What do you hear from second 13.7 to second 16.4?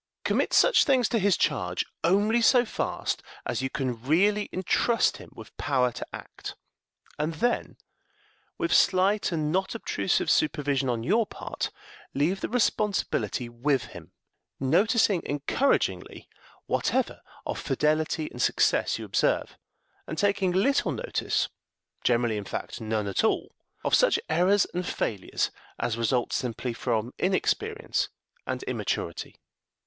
him, noticing encouragingly